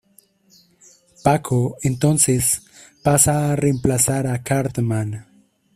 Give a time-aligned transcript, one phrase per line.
[1.23, 2.63] Paco entonces,
[3.03, 5.27] pasa a reemplazar a Cartman.